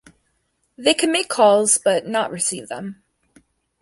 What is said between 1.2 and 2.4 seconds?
calls but not